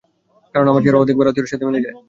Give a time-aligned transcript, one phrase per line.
[0.55, 1.95] কারণ আমার চেহারা অর্ধেক ভারতীয়র সাথে মিলে যায়।